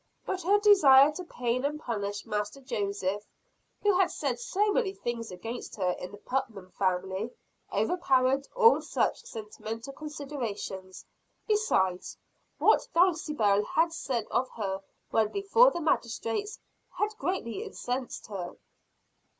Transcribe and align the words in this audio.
But 0.25 0.41
her 0.41 0.57
desire 0.57 1.11
to 1.11 1.23
pain 1.23 1.63
and 1.63 1.79
punish 1.79 2.25
Master 2.25 2.59
Joseph, 2.59 3.23
who 3.83 3.95
had 3.99 4.09
said 4.09 4.39
so 4.39 4.71
many 4.71 4.95
things 4.95 5.29
against 5.29 5.75
her 5.75 5.91
in 5.91 6.11
the 6.11 6.17
Putnam 6.17 6.71
family 6.71 7.29
overpowered 7.71 8.47
all 8.55 8.81
such 8.81 9.21
sentimental 9.23 9.93
considerations. 9.93 11.05
Besides, 11.47 12.17
what 12.57 12.87
Dulcibel 12.95 13.63
had 13.63 13.93
said 13.93 14.25
of 14.31 14.49
her 14.55 14.81
when 15.11 15.31
before 15.31 15.69
the 15.69 15.79
magistrates, 15.81 16.57
had 16.97 17.15
greatly 17.19 17.63
incensed 17.63 18.25
her. 18.25 18.55